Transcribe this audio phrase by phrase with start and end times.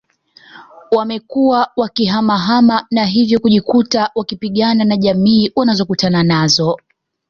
[0.91, 6.77] Wamekuwa wakihamahama na hivyo kujikuta wakipigana na jamii wanazokutana nazo